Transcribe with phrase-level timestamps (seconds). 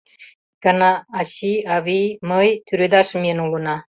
[0.57, 3.75] Икана ачий, авий, мый тӱредаш миен улына.